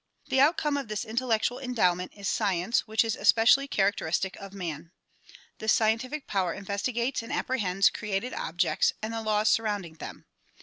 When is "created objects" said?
7.91-8.93